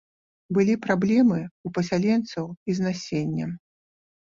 Былі 0.57 0.75
праблемы 0.85 1.37
ў 1.41 1.67
пасяленцаў 1.77 2.49
і 2.49 2.71
з 2.81 2.89
насеннем. 2.89 3.57